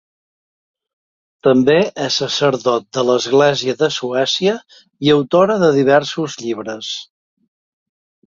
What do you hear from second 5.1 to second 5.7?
autora